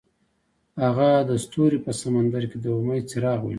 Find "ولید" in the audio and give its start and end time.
3.41-3.49